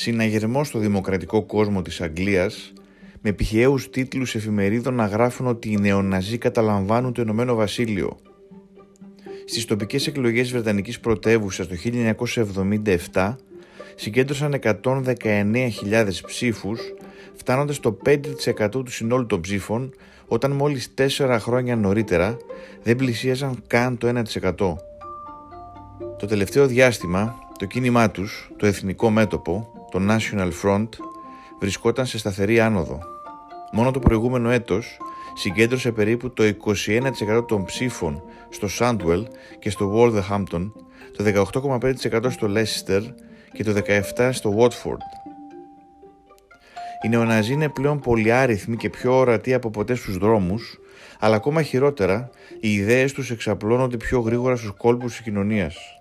[0.00, 2.72] συναγερμός στο δημοκρατικό κόσμο της Αγγλίας
[3.20, 8.18] με πηχαίους τίτλους εφημερίδων να γράφουν ότι οι νεοναζί καταλαμβάνουν το Ηνωμένο Βασίλειο.
[9.44, 11.74] Στις τοπικές εκλογές Βρετανικής πρωτεύουσας το
[13.12, 13.36] 1977
[13.94, 16.80] συγκέντρωσαν 119.000 ψήφους
[17.34, 19.94] φτάνοντας στο 5% του συνόλου των ψήφων
[20.26, 22.36] όταν μόλις 4 χρόνια νωρίτερα
[22.82, 24.76] δεν πλησίαζαν καν το 1%.
[26.18, 30.88] Το τελευταίο διάστημα το κίνημά τους, το εθνικό μέτωπο, το National Front,
[31.60, 32.98] βρισκόταν σε σταθερή άνοδο.
[33.72, 34.98] Μόνο το προηγούμενο έτος
[35.34, 39.22] συγκέντρωσε περίπου το 21% των ψήφων στο Sandwell
[39.58, 40.70] και στο Wolverhampton,
[41.16, 43.02] το 18,5% στο Leicester
[43.52, 43.72] και το
[44.16, 45.02] 17% στο Watford.
[47.04, 50.78] Οι νεοναζί είναι πλέον πολυάριθμοι και πιο ορατοί από ποτέ στους δρόμους,
[51.18, 52.30] αλλά ακόμα χειρότερα,
[52.60, 55.97] οι ιδέες τους εξαπλώνονται πιο γρήγορα στους κόλπους της κοινωνίας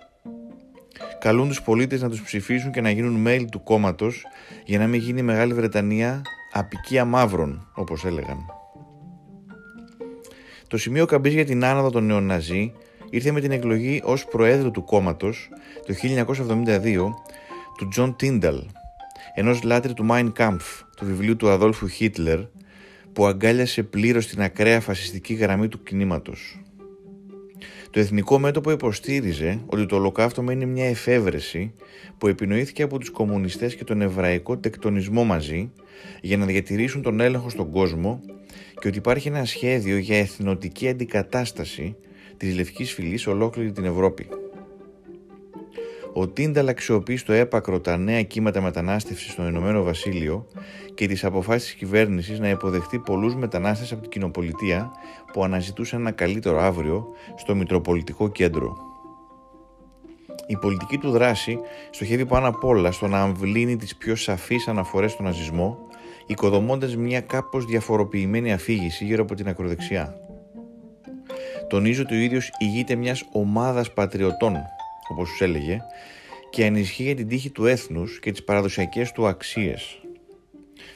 [1.19, 4.25] καλούν τους πολίτες να τους ψηφίσουν και να γίνουν μέλη του κόμματος
[4.65, 8.45] για να μην γίνει η Μεγάλη Βρετανία απικία μαύρων, όπως έλεγαν.
[10.67, 12.73] Το σημείο καμπής για την άνοδο των νεοναζί
[13.09, 15.49] ήρθε με την εκλογή ως προέδρου του κόμματος
[15.85, 17.09] το 1972
[17.77, 18.63] του Τζον Τίνταλ,
[19.35, 22.39] ενός λάτρη του Mein Kampf, του βιβλίου του Αδόλφου Χίτλερ,
[23.13, 26.61] που αγκάλιασε πλήρως την ακραία φασιστική γραμμή του κινήματος.
[27.89, 31.73] Το Εθνικό Μέτωπο υποστήριζε ότι το ολοκαύτωμα είναι μια εφεύρεση
[32.17, 35.71] που επινοήθηκε από τους κομμουνιστές και τον εβραϊκό τεκτονισμό μαζί
[36.21, 38.21] για να διατηρήσουν τον έλεγχο στον κόσμο
[38.79, 41.95] και ότι υπάρχει ένα σχέδιο για εθνοτική αντικατάσταση
[42.37, 44.27] της Λευκής Φυλής ολόκληρη την Ευρώπη.
[46.19, 50.47] Ο Τίνταλ αξιοποιεί στο έπακρο τα νέα κύματα μετανάστευσης στο Ηνωμένο Βασίλειο
[50.93, 54.91] και τις αποφάσεις της κυβέρνησης να υποδεχτεί πολλούς μετανάστες από την κοινοπολιτεία
[55.33, 58.77] που αναζητούσαν ένα καλύτερο αύριο στο Μητροπολιτικό Κέντρο.
[60.47, 61.59] Η πολιτική του δράση
[61.89, 65.77] στοχεύει πάνω απ' όλα στο να αμβλύνει τις πιο σαφείς αναφορές στον ναζισμό,
[66.25, 70.15] οικοδομώντας μια κάπως διαφοροποιημένη αφήγηση γύρω από την ακροδεξιά.
[71.67, 74.55] Τονίζω ότι ο ίδιος ηγείται μιας ομάδας πατριωτών
[75.11, 75.81] όπως τους έλεγε,
[76.49, 80.01] και ανισχύει για την τύχη του έθνους και τις παραδοσιακές του αξίες.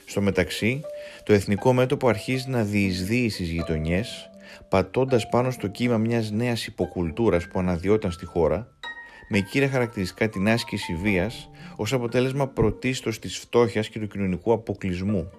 [0.05, 0.81] Στο μεταξύ,
[1.23, 4.29] το εθνικό μέτωπο αρχίζει να διεισδύει στις γειτονιές,
[4.69, 8.67] πατώντας πάνω στο κύμα μιας νέας υποκουλτούρας που αναδυόταν στη χώρα,
[9.29, 15.29] με κύρια χαρακτηριστικά την άσκηση βίας ως αποτέλεσμα πρωτίστως της φτώχειας και του κοινωνικού αποκλεισμού.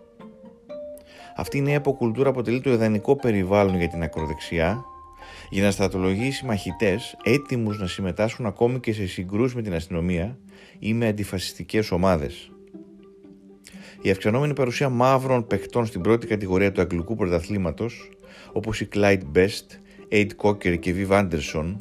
[1.37, 4.85] Αυτή η νέα υποκουλτούρα αποτελεί το ιδανικό περιβάλλον για την ακροδεξιά
[5.53, 10.39] για να στρατολογήσει μαχητές έτοιμους να συμμετάσχουν ακόμη και σε συγκρούσεις με την αστυνομία
[10.79, 12.51] ή με αντιφασιστικές ομάδες.
[14.03, 18.11] Η αυξανόμενη παρουσία μαύρων παιχτών στην πρώτη κατηγορία του αγγλικού πρωταθλήματος,
[18.53, 19.67] όπως η Clyde Best,
[20.13, 21.77] Aid Cocker και Viv Anderson,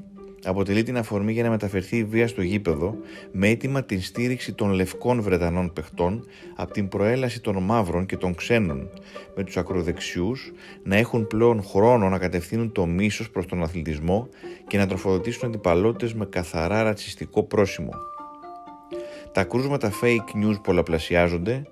[0.46, 2.96] αποτελεί την αφορμή για να μεταφερθεί η βία στο γήπεδο
[3.32, 6.26] με αίτημα την στήριξη των λευκών Βρετανών παιχτών
[6.56, 8.90] από την προέλαση των μαύρων και των ξένων,
[9.36, 10.52] με τους ακροδεξιούς
[10.84, 14.28] να έχουν πλέον χρόνο να κατευθύνουν το μίσος προς τον αθλητισμό
[14.68, 17.92] και να τροφοδοτήσουν αντιπαλότητες με καθαρά ρατσιστικό πρόσημο.
[19.32, 21.64] Τα κρούσματα fake news πολλαπλασιάζονται,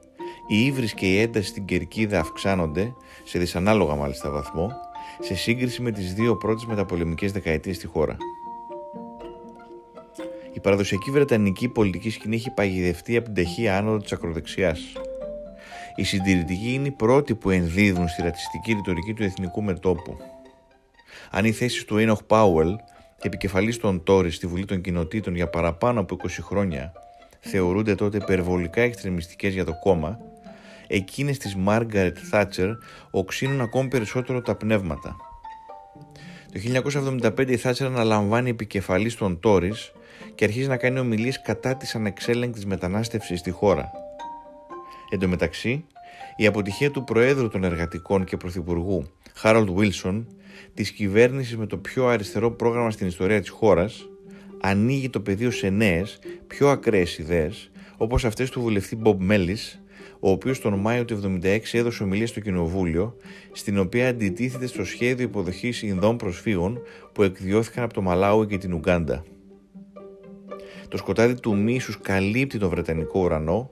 [0.47, 2.94] η ύβρις και η ένταση στην κερκίδα αυξάνονται,
[3.24, 4.72] σε δυσανάλογα μάλιστα βαθμό,
[5.19, 8.18] σε σύγκριση με τις δύο πρώτες μεταπολεμικές δεκαετίες στη χώρα.
[10.54, 14.80] Η παραδοσιακή βρετανική πολιτική σκηνή έχει παγιδευτεί από την ταχεία άνοδο της ακροδεξιάς.
[15.96, 20.18] Οι συντηρητικοί είναι οι πρώτοι που ενδίδουν στη ρατσιστική ρητορική του εθνικού μετόπου.
[21.32, 22.76] Αν οι θέσεις του Enoch Πάουελ,
[23.22, 26.92] επικεφαλής των Τόρι στη Βουλή των Κοινοτήτων για παραπάνω από 20 χρόνια,
[27.40, 30.20] θεωρούνται τότε υπερβολικά εξτρεμιστικές για το κόμμα,
[30.88, 32.70] εκείνες της Μάργαρετ Θάτσερ
[33.12, 35.16] οξύνουν ακόμη περισσότερο τα πνεύματα.
[36.52, 39.74] Το 1975 η Θάτσερ αναλαμβάνει επικεφαλής των Τόρι
[40.35, 43.91] και αρχίζει να κάνει ομιλίες κατά της ανεξέλεγκτης μετανάστευσης στη χώρα.
[45.09, 45.85] Εν τω μεταξύ,
[46.35, 50.28] η αποτυχία του Προέδρου των Εργατικών και Πρωθυπουργού, Χάρολντ Βίλσον,
[50.74, 54.10] της κυβέρνησης με το πιο αριστερό πρόγραμμα στην ιστορία της χώρας,
[54.62, 59.81] ανοίγει το πεδίο σε νέες, πιο ακραίες ιδέες, όπως αυτές του βουλευτή Μπομπ Μέλης,
[60.19, 63.15] ο οποίος τον Μάιο του 1976 έδωσε ομιλία στο Κοινοβούλιο,
[63.51, 66.81] στην οποία αντιτίθεται στο σχέδιο υποδοχής Ινδών προσφύγων
[67.13, 69.24] που εκδιώθηκαν από το Μαλάουι και την Ουγκάντα.
[70.89, 73.69] Το σκοτάδι του μίσους καλύπτει τον Βρετανικό ουρανό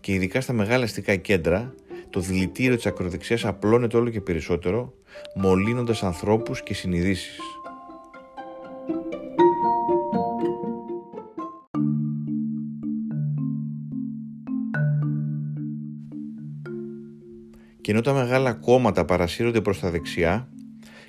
[0.00, 1.74] και ειδικά στα μεγάλα αστικά κέντρα
[2.10, 4.92] το δηλητήριο της ακροδεξιάς απλώνεται όλο και περισσότερο,
[5.34, 7.38] μολύνοντας ανθρώπους και συνειδήσεις.
[17.80, 20.48] Και ενώ τα μεγάλα κόμματα παρασύρονται προς τα δεξιά,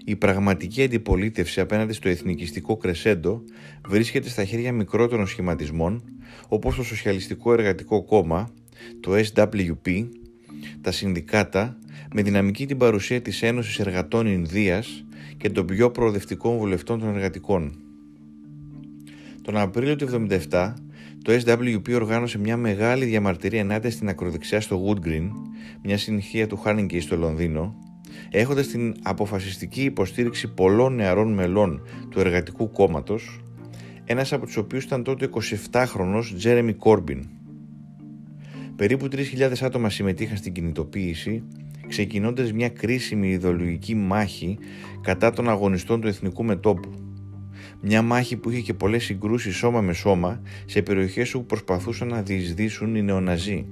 [0.06, 3.44] η πραγματική αντιπολίτευση απέναντι στο εθνικιστικό κρεσέντο
[3.88, 6.04] βρίσκεται στα χέρια μικρότερων σχηματισμών
[6.48, 8.50] όπως το Σοσιαλιστικό Εργατικό Κόμμα,
[9.00, 10.07] το SWP,
[10.81, 11.78] τα συνδικάτα
[12.13, 15.06] με δυναμική την παρουσία της Ένωσης Εργατών Ινδίας
[15.38, 17.80] και των πιο προοδευτικών βουλευτών των εργατικών.
[19.42, 20.74] Τον Απρίλιο του 1977
[21.22, 25.30] το SWP οργάνωσε μια μεγάλη διαμαρτυρία ενάντια στην ακροδεξιά στο Wood Green,
[25.84, 27.85] μια συνεχεία του Χάνιγκη στο Λονδίνο,
[28.32, 33.40] έχοντας την αποφασιστική υποστήριξη πολλών νεαρών μελών του Εργατικού Κόμματος,
[34.06, 35.30] ένας από τους οποίους ήταν τότε
[35.72, 37.28] 27χρονο Τζέρεμι Κόρμπιν.
[38.76, 41.44] Περίπου 3.000 άτομα συμμετείχαν στην κινητοποίηση,
[41.88, 44.58] ξεκινώντας μια κρίσιμη ιδεολογική μάχη
[45.02, 46.90] κατά των αγωνιστών του Εθνικού Μετόπου.
[47.82, 52.22] Μια μάχη που είχε και πολλές συγκρούσεις σώμα με σώμα σε περιοχές όπου προσπαθούσαν να
[52.22, 53.66] διεισδύσουν οι νεοναζί.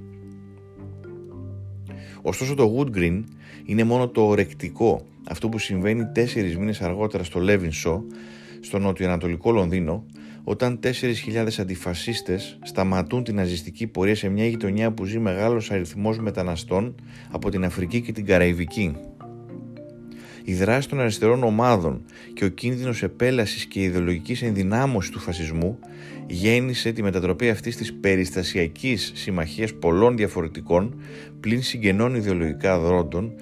[2.26, 3.22] Ωστόσο το Wood Green
[3.64, 8.04] είναι μόνο το ορεκτικό, αυτό που συμβαίνει τέσσερις μήνες αργότερα στο Λέβινσο,
[8.60, 10.04] στο νοτιοανατολικό Λονδίνο,
[10.44, 10.90] όταν 4.000
[11.58, 16.94] αντιφασίστες σταματούν την ναζιστική πορεία σε μια γειτονιά που ζει μεγάλος αριθμός μεταναστών
[17.30, 18.96] από την Αφρική και την Καραϊβική.
[20.46, 22.04] Η δράση των αριστερών ομάδων
[22.34, 25.78] και ο κίνδυνος επέλασης και ιδεολογικής ενδυνάμωσης του φασισμού
[26.26, 31.00] γέννησε τη μετατροπή αυτής της περιστασιακής συμμαχίας πολλών διαφορετικών
[31.40, 33.32] πλην συγγενών ιδεολογικά δρόντων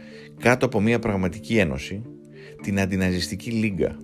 [0.40, 2.02] κάτω από μια πραγματική ένωση,
[2.62, 3.96] την Αντιναζιστική Λίγκα,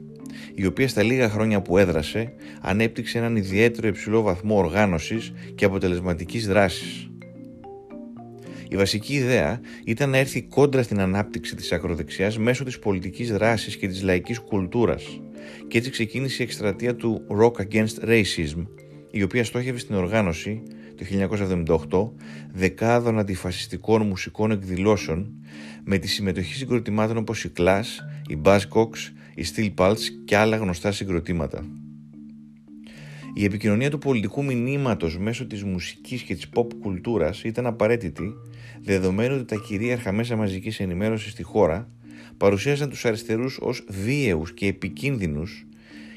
[0.54, 6.46] η οποία στα λίγα χρόνια που έδρασε ανέπτυξε έναν ιδιαίτερο υψηλό βαθμό οργάνωσης και αποτελεσματικής
[6.46, 7.07] δράσης.
[8.68, 13.76] Η βασική ιδέα ήταν να έρθει κόντρα στην ανάπτυξη της ακροδεξιάς μέσω της πολιτικής δράσης
[13.76, 15.20] και της λαϊκής κουλτούρας
[15.68, 18.66] και έτσι ξεκίνησε η εκστρατεία του Rock Against Racism,
[19.10, 20.62] η οποία στόχευε στην οργάνωση
[20.96, 21.04] το
[21.88, 22.10] 1978
[22.52, 25.32] δεκάδων αντιφασιστικών μουσικών εκδηλώσεων
[25.84, 27.84] με τη συμμετοχή συγκροτημάτων όπως η Clash,
[28.28, 31.66] η Buzzcocks, η Steel Pulse και άλλα γνωστά συγκροτήματα.
[33.34, 38.34] Η επικοινωνία του πολιτικού μηνύματος μέσω της μουσικής και της pop κουλτούρας ήταν απαραίτητη,
[38.82, 41.88] δεδομένου ότι τα κυρίαρχα μέσα μαζικής ενημέρωσης στη χώρα
[42.36, 45.66] παρουσίαζαν τους αριστερούς ως βίαιους και επικίνδυνους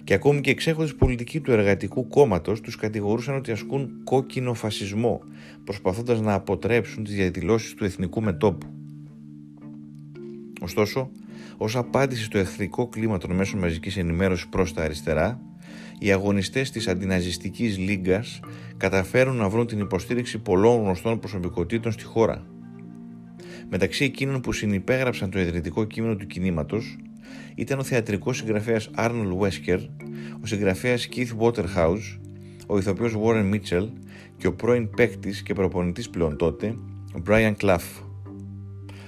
[0.04, 5.22] και ακόμη και εξέχοντες πολιτικοί του εργατικού κόμματος τους κατηγορούσαν ότι ασκούν κόκκινο φασισμό,
[5.64, 8.68] προσπαθώντας να αποτρέψουν τις διαδηλώσεις του εθνικού μετόπου.
[10.62, 11.10] Ωστόσο,
[11.58, 15.42] ως απάντηση στο εχθρικό κλίμα των μέσων μαζικής ενημέρωσης προς τα αριστερά,
[16.04, 18.40] οι αγωνιστές της αντιναζιστικής λίγκας
[18.78, 22.46] καταφέρουν να βρουν την υποστήριξη πολλών γνωστών προσωπικότητων στη χώρα.
[23.70, 26.98] Μεταξύ εκείνων που συνυπέγραψαν το ιδρυτικό κείμενο του κινήματος
[27.56, 29.80] ήταν ο θεατρικός συγγραφέας Arnold Wesker,
[30.42, 32.20] ο συγγραφέας Keith Waterhouse,
[32.68, 33.88] ο ηθοποιός Warren Mitchell
[34.38, 36.76] και ο πρώην παίκτης και προπονητής πλέον τότε,
[37.28, 38.04] Brian Clough.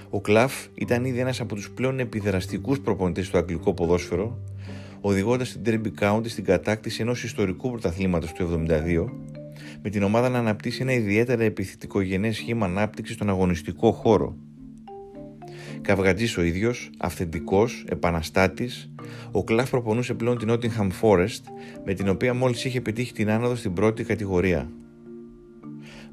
[0.09, 4.43] Ο Κλαφ ήταν ήδη ένας από τους πλέον επιδραστικούς προπονητές στο αγγλικό ποδόσφαιρο,
[5.05, 9.05] οδηγώντας την Derby County στην κατάκτηση ενός ιστορικού πρωταθλήματος του 1972,
[9.81, 14.35] με την ομάδα να αναπτύσσει ένα ιδιαίτερα επιθετικογενές σχήμα ανάπτυξης στον αγωνιστικό χώρο.
[15.81, 18.91] Καυγατζής ο ίδιος, αυθεντικός, επαναστάτης,
[19.31, 21.41] ο Κλαφ προπονούσε πλέον την Nottingham Forest,
[21.85, 24.69] με την οποία μόλις είχε πετύχει την άνοδο στην πρώτη κατηγορία.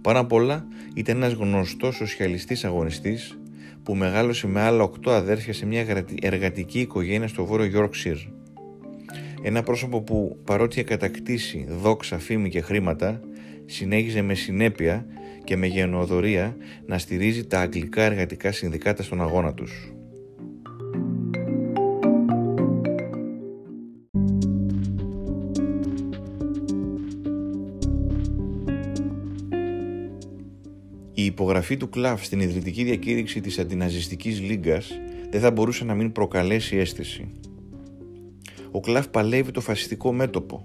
[0.01, 3.39] Πάνω απ' όλα ήταν ένας γνωστός σοσιαλιστής αγωνιστής
[3.83, 8.40] που μεγάλωσε με άλλα οκτώ αδέρφια σε μια εργατική οικογένεια στο βόρειο Yorkshire.
[9.43, 13.21] Ένα πρόσωπο που παρότι είχε κατακτήσει δόξα, φήμη και χρήματα,
[13.65, 15.07] συνέχιζε με συνέπεια
[15.45, 16.57] και με γενοδορία
[16.87, 19.93] να στηρίζει τα αγγλικά εργατικά συνδικάτα στον αγώνα τους.
[31.15, 36.13] Η υπογραφή του Κλαφ στην ιδρυτική διακήρυξη της αντιναζιστικής λίγκας δεν θα μπορούσε να μην
[36.13, 37.29] προκαλέσει αίσθηση.
[38.71, 40.63] Ο Κλαφ παλεύει το φασιστικό μέτωπο.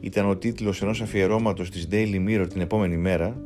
[0.00, 3.36] Ήταν ο τίτλος ενός αφιερώματος της Daily Mirror την επόμενη μέρα,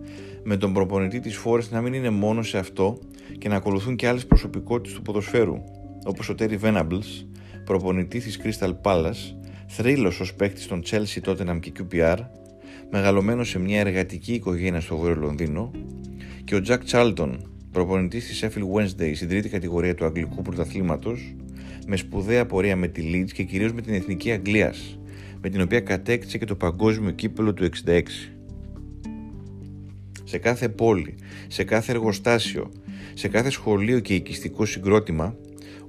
[0.43, 2.99] με τον προπονητή της Forest να μην είναι μόνο σε αυτό
[3.38, 5.57] και να ακολουθούν και άλλες προσωπικότητες του ποδοσφαίρου,
[6.05, 7.27] όπως ο Terry Venables,
[7.65, 9.35] προπονητής της Crystal Palace,
[9.67, 12.19] θρύλος ως παίκτης των Chelsea Tottenham και QPR,
[12.91, 15.71] μεγαλωμένος σε μια εργατική οικογένεια στο Βόρειο Λονδίνο,
[16.45, 17.37] και ο Jack Charlton,
[17.73, 21.35] προπονητής της Sheffield Wednesday στην τρίτη κατηγορία του Αγγλικού Πρωταθλήματος,
[21.90, 24.99] με σπουδαία πορεία με τη Leeds και κυρίως με την Εθνική Αγγλίας,
[25.40, 28.02] με την οποία κατέκτησε και το παγκόσμιο κύπελο του 66.
[30.25, 31.14] Σε κάθε πόλη,
[31.47, 32.73] σε κάθε εργοστάσιο,
[33.14, 35.37] σε κάθε σχολείο και οικιστικό συγκρότημα,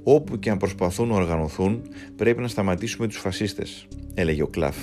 [0.03, 1.82] όπου και αν προσπαθούν να οργανωθούν,
[2.15, 4.77] πρέπει να σταματήσουμε τους φασίστες, έλεγε ο Κλαφ.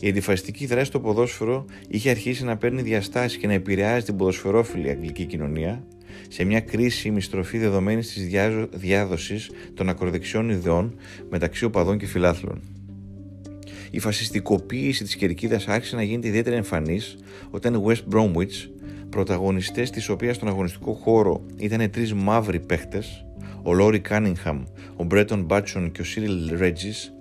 [0.00, 4.90] Η αντιφασιστική δράση στο ποδόσφαιρο είχε αρχίσει να παίρνει διαστάσεις και να επηρεάζει την ποδοσφαιρόφιλη
[4.90, 5.84] αγγλική κοινωνία,
[6.28, 8.28] σε μια κρίσιμη στροφή δεδομένη της
[8.72, 10.96] διάδοσης των ακροδεξιών ιδεών
[11.30, 12.60] μεταξύ οπαδών και φιλάθλων.
[13.90, 17.16] Η φασιστικοποίηση της κερκίδας άρχισε να γίνεται ιδιαίτερα εμφανής
[17.50, 18.68] όταν οι West Bromwich,
[19.10, 23.24] πρωταγωνιστές της οποίας στον αγωνιστικό χώρο ήταν τρεις μαύροι παίχτες,
[23.62, 24.62] ο Λόρι Κάνιγχαμ,
[24.96, 27.12] ο Μπρέτον Μπάτσον και ο Σίριλ Ρέτζις,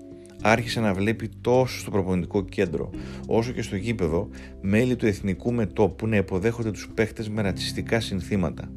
[0.41, 2.89] άρχισε να βλέπει τόσο στο προπονητικό κέντρο
[3.27, 4.29] όσο και στο γήπεδο
[4.61, 8.71] μέλη του εθνικού μετόπου να υποδέχονται τους παίχτες με ρατσιστικά συνθήματα.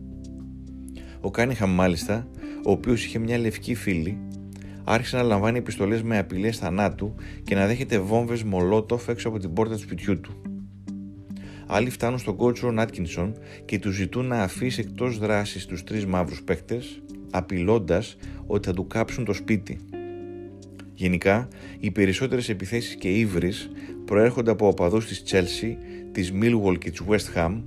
[1.20, 2.26] Ο Κάνιχαμ μάλιστα,
[2.66, 4.18] ο οποίος είχε μια λευκή φίλη,
[4.84, 9.52] άρχισε να λαμβάνει επιστολές με απειλές θανάτου και να δέχεται βόμβες μολότοφ έξω από την
[9.52, 10.42] πόρτα του σπιτιού του.
[11.66, 13.34] Άλλοι φτάνουν στον κότσο Άτκινσον
[13.64, 18.86] και του ζητούν να αφήσει εκτός δράσης τους τρεις μαύρους παίχτες, απειλώντας ότι θα του
[18.86, 19.78] κάψουν το σπίτι.
[20.94, 21.48] Γενικά,
[21.80, 23.70] οι περισσότερες επιθέσεις και ύβρις
[24.04, 25.76] προέρχονται από οπαδούς της Chelsea,
[26.12, 27.62] της Millwall και της West Ham,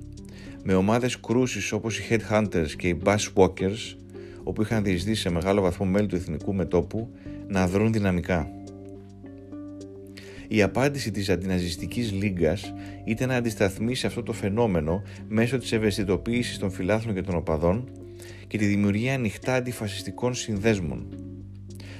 [0.63, 3.01] με ομάδες κρούσης όπως οι Headhunters και οι
[3.35, 3.95] Walkers,
[4.43, 7.13] όπου είχαν διεισδύσει σε μεγάλο βαθμό μέλη του εθνικού μετόπου,
[7.47, 8.51] να δρουν δυναμικά.
[10.47, 12.73] Η απάντηση της αντιναζιστικής λίγκας
[13.05, 17.89] ήταν να αντισταθμίσει αυτό το φαινόμενο μέσω της ευαισθητοποίησης των φιλάθλων και των οπαδών
[18.47, 21.07] και τη δημιουργία ανοιχτά αντιφασιστικών συνδέσμων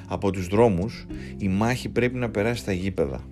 [0.08, 1.06] από τους δρόμους,
[1.38, 3.24] η μάχη πρέπει να περάσει στα γήπεδα.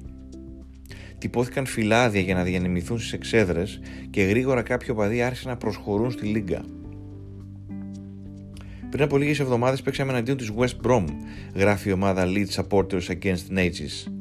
[1.21, 6.25] Τυπώθηκαν φυλάδια για να διανεμηθούν στις εξέδρες και γρήγορα κάποιοι οπαδοί άρχισαν να προσχωρούν στη
[6.25, 6.65] Λίγκα.
[8.89, 11.05] Πριν από λίγες εβδομάδες παίξαμε εναντίον της West Brom,
[11.55, 14.11] γράφει η ομάδα Lead Supporters Against Nazis.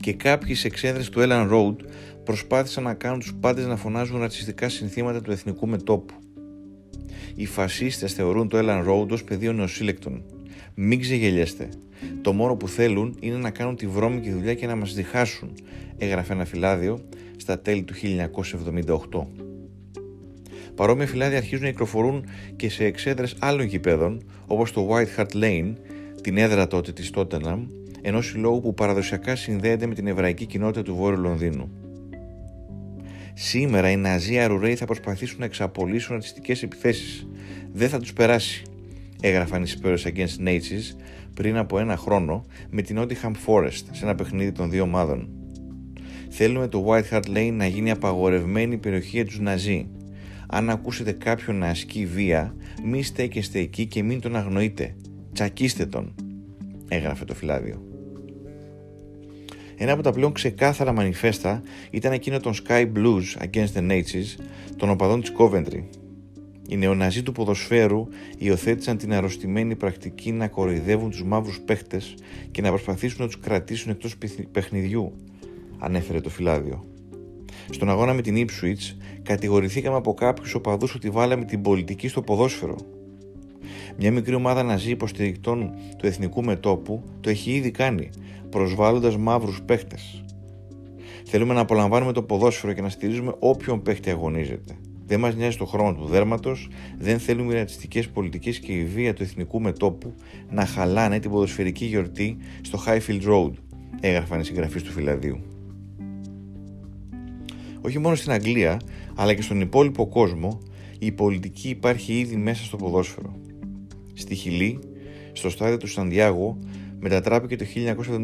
[0.00, 1.76] Και κάποιοι σε εξέδρες του Ellen Road
[2.24, 6.14] προσπάθησαν να κάνουν τους πάντες να φωνάζουν ρατσιστικά συνθήματα του εθνικού μετόπου.
[7.34, 10.24] Οι φασίστες θεωρούν το Ellen Road ως πεδίο νεοσύλλεκτων
[10.74, 11.68] μην ξεγελιέστε.
[12.22, 15.52] Το μόνο που θέλουν είναι να κάνουν τη βρώμικη δουλειά και να μας διχάσουν,
[15.98, 17.00] έγραφε ένα φυλάδιο
[17.36, 17.94] στα τέλη του
[19.10, 19.26] 1978.
[20.74, 22.24] Παρόμοια φυλάδια αρχίζουν να κυκλοφορούν
[22.56, 25.72] και σε εξέδρες άλλων γηπέδων, όπως το White Hart Lane,
[26.20, 27.66] την έδρα τότε της Tottenham,
[28.02, 31.70] ενός συλλόγου που παραδοσιακά συνδέεται με την εβραϊκή κοινότητα του Βόρειου Λονδίνου.
[33.34, 37.26] Σήμερα οι Ναζί Αρουραίοι θα προσπαθήσουν να εξαπολύσουν ρατσιστικές επιθέσεις.
[37.72, 38.62] Δεν θα τους περάσει
[39.20, 40.96] έγραφαν οι Spurs Against Nazis
[41.34, 45.28] πριν από ένα χρόνο με την Nottingham Forest σε ένα παιχνίδι των δύο ομάδων.
[46.28, 49.86] Θέλουμε το White Hart Lane να γίνει απαγορευμένη περιοχή για τους Ναζί.
[50.48, 54.96] Αν ακούσετε κάποιον να ασκεί βία, μη στέκεστε εκεί και μην τον αγνοείτε.
[55.32, 56.14] Τσακίστε τον,
[56.88, 57.82] έγραφε το φυλάδιο.
[59.76, 64.42] Ένα από τα πλέον ξεκάθαρα μανιφέστα ήταν εκείνο των Sky Blues Against the Nazis
[64.76, 65.82] των οπαδών της Coventry
[66.70, 68.08] οι νεοναζί του ποδοσφαίρου
[68.38, 72.14] υιοθέτησαν την αρρωστημένη πρακτική να κοροϊδεύουν τους μαύρους παίχτες
[72.50, 74.16] και να προσπαθήσουν να τους κρατήσουν εκτός
[74.52, 75.12] παιχνιδιού,
[75.78, 76.84] ανέφερε το φυλάδιο.
[77.70, 82.76] Στον αγώνα με την Ipswich κατηγορηθήκαμε από κάποιους οπαδούς ότι βάλαμε την πολιτική στο ποδόσφαιρο.
[83.98, 88.08] Μια μικρή ομάδα ναζί υποστηρικτών του εθνικού μετόπου το έχει ήδη κάνει,
[88.50, 90.24] προσβάλλοντας μαύρους παίχτες.
[91.24, 94.76] Θέλουμε να απολαμβάνουμε το ποδόσφαιρο και να στηρίζουμε όποιον παίχτη αγωνίζεται.
[95.10, 99.14] Δεν μας νοιάζει το χρώμα του δέρματος, δεν θέλουμε οι ρατσιστικές πολιτικές και η βία
[99.14, 100.14] του εθνικού μετόπου
[100.50, 103.50] να χαλάνε την ποδοσφαιρική γιορτή στο Highfield Road,
[104.00, 105.40] έγραφαν οι συγγραφείς του φυλαδίου.
[107.80, 108.80] Όχι μόνο στην Αγγλία,
[109.14, 110.58] αλλά και στον υπόλοιπο κόσμο,
[110.98, 113.34] η πολιτική υπάρχει ήδη μέσα στο ποδόσφαιρο.
[114.14, 114.78] Στη Χιλή,
[115.32, 116.58] στο στάδιο του Σαντιάγο,
[116.98, 117.64] μετατράπηκε το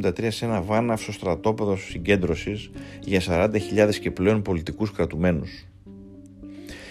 [0.03, 2.71] 1973 σε ένα βάναυσο στρατόπεδο συγκέντρωσης
[3.05, 5.67] για 40.000 και πλέον πολιτικούς κρατουμένους.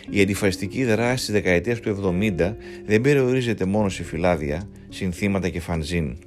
[0.09, 6.17] Η αντιφασιστική δράση της δεκαετίας του 70 δεν περιορίζεται μόνο σε φυλάδια, συνθήματα και φανζίν.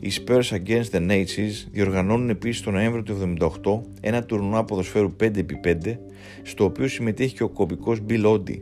[0.00, 5.96] Οι Spurs Against the Nazis διοργανώνουν επίσης το Νοέμβριο του 1978 ένα τουρνουά ποδοσφαίρου 5x5
[6.42, 8.60] στο οποίο συμμετέχει και ο κωμικός Bill Oddie,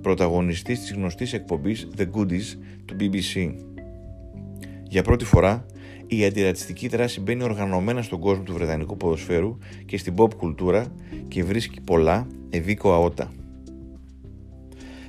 [0.00, 3.54] πρωταγωνιστής της γνωστής εκπομπής The Goodies του BBC.
[4.82, 5.66] Για πρώτη φορά,
[6.06, 10.86] η αντιρατσιστική δράση μπαίνει οργανωμένα στον κόσμο του βρετανικού ποδοσφαίρου και στην pop κουλτούρα
[11.28, 13.32] και βρίσκει πολλά ευήκοα ότα.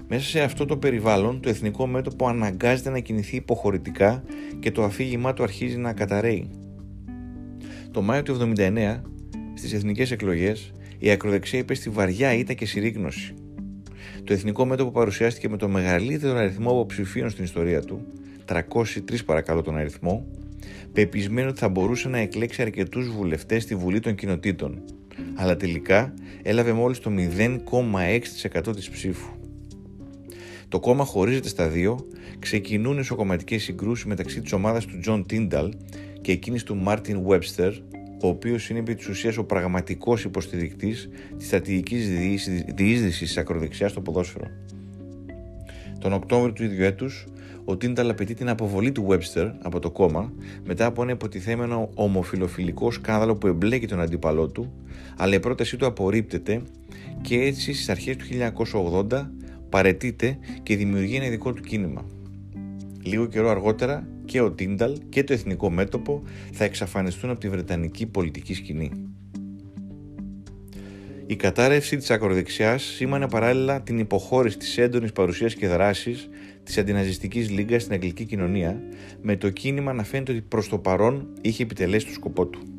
[0.08, 4.24] Μέσα σε αυτό το περιβάλλον, το εθνικό μέτωπο αναγκάζεται να κινηθεί υποχωρητικά
[4.60, 6.50] και το αφήγημά του αρχίζει να καταραίει.
[7.92, 9.02] Το Μάιο του 1979,
[9.54, 13.34] στις εθνικές εκλογές, η ακροδεξιά υπέστη βαριά ήττα και συρρήγνωση.
[14.24, 18.06] Το εθνικό μέτωπο παρουσιάστηκε με το μεγαλύτερο αριθμό αποψηφίων στην ιστορία του,
[18.46, 20.28] 303 παρακαλώ τον αριθμό,
[20.94, 24.84] πεπισμένο ότι θα μπορούσε να εκλέξει αρκετούς βουλευτές στη Βουλή των Κοινοτήτων,
[25.36, 29.34] αλλά τελικά έλαβε μόλις το 0,6% της ψήφου.
[30.70, 32.08] Το κόμμα χωρίζεται στα δύο,
[32.40, 35.70] ξεκινούν εσωκομματικές συγκρούσεις μεταξύ της ομάδας του John Tyndall
[36.22, 37.72] και εκείνης του Martin Webster,
[38.22, 42.10] ο οποίος είναι επί της ουσίας ο πραγματικός υποστηρικτής της στρατηγικής
[42.76, 44.48] διείσδυσης της ακροδεξιάς στο ποδόσφαιρο.
[46.00, 47.28] Τον Οκτώβριο του ίδιου έτους,
[47.66, 52.92] ο Τίνταλ απαιτεί την αποβολή του Webster από το κόμμα μετά από ένα υποτιθέμενο ομοφιλοφιλικό
[52.92, 54.74] σκάνδαλο που εμπλέκει τον αντίπαλό του,
[55.18, 56.62] αλλά η πρότασή του απορρίπτεται
[57.22, 58.26] και έτσι στις αρχές του
[59.12, 59.30] 1980
[59.76, 62.06] παρετείται και δημιουργεί ένα δικό του κίνημα.
[63.04, 68.06] Λίγο καιρό αργότερα και ο Τίνταλ και το εθνικό μέτωπο θα εξαφανιστούν από τη βρετανική
[68.06, 68.92] πολιτική σκηνή.
[71.26, 76.30] Η κατάρρευση της ακροδεξιάς σήμανε παράλληλα την υποχώρηση της έντονης παρουσίας και δράσης
[76.64, 78.82] της αντιναζιστικής λίγκας στην αγγλική κοινωνία,
[79.22, 82.75] με το κίνημα να φαίνεται ότι προς το παρόν είχε επιτελέσει το σκοπό του.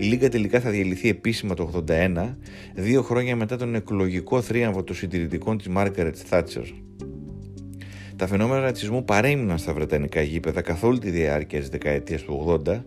[0.00, 2.34] Η Λίγκα τελικά θα διαλυθεί επίσημα το 81,
[2.74, 6.62] δύο χρόνια μετά τον εκλογικό θρίαμβο των συντηρητικών της Μάρκαρετ Θάτσερ.
[8.16, 12.82] Τα φαινόμενα ρατσισμού παρέμειναν στα βρετανικά γήπεδα καθ' όλη τη διάρκεια της δεκαετίας του 80,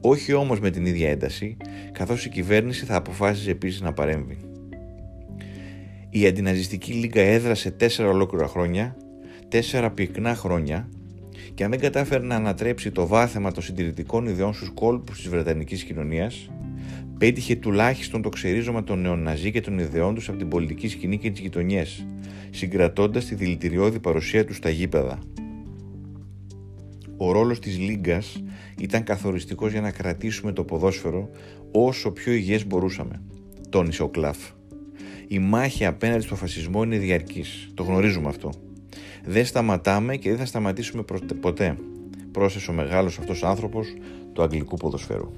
[0.00, 1.56] όχι όμως με την ίδια ένταση,
[1.92, 4.36] καθώς η κυβέρνηση θα αποφάσιζε επίσης να παρέμβει.
[6.10, 8.96] Η αντιναζιστική λίγα έδρασε τέσσερα ολόκληρα χρόνια,
[9.48, 10.88] τέσσερα πυκνά χρόνια,
[11.58, 15.82] και αν δεν κατάφερε να ανατρέψει το βάθεμα των συντηρητικών ιδεών στους κόλπους της Βρετανικής
[15.84, 16.50] κοινωνίας,
[17.18, 21.30] πέτυχε τουλάχιστον το ξερίζωμα των νεοναζί και των ιδεών τους από την πολιτική σκηνή και
[21.30, 22.06] τις γειτονιές,
[22.50, 25.18] συγκρατώντας τη δηλητηριώδη παρουσία τους στα γήπεδα.
[27.16, 28.42] Ο ρόλος της Λίγκας
[28.78, 31.30] ήταν καθοριστικός για να κρατήσουμε το ποδόσφαιρο
[31.72, 33.22] όσο πιο υγιές μπορούσαμε,
[33.68, 34.38] τόνισε ο Κλαφ.
[35.28, 37.70] Η μάχη απέναντι στο φασισμό είναι διαρκής.
[37.74, 38.52] Το γνωρίζουμε αυτό.
[39.24, 41.04] Δεν σταματάμε και δεν θα σταματήσουμε
[41.40, 41.76] ποτέ,
[42.32, 43.94] πρόσθεσε ο μεγάλος αυτός άνθρωπος
[44.32, 45.32] του αγγλικού ποδοσφαίρου.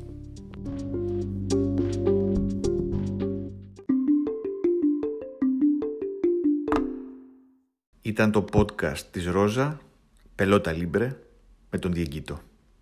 [8.01, 9.81] Ήταν το podcast της Ρόζα,
[10.35, 11.17] Πελότα Λίμπρε,
[11.71, 12.41] με τον Διεγκύτο.